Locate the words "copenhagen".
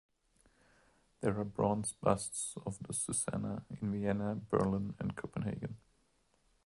5.15-5.77